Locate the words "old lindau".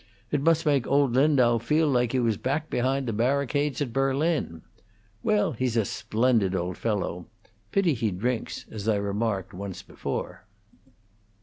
0.87-1.59